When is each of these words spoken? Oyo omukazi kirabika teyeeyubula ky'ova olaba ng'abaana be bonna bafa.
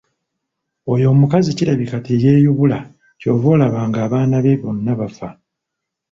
Oyo 0.93 1.05
omukazi 1.13 1.49
kirabika 1.57 1.97
teyeeyubula 2.05 2.79
ky'ova 3.19 3.47
olaba 3.53 3.79
ng'abaana 3.89 4.37
be 4.45 4.53
bonna 4.61 4.91
bafa. 4.99 5.29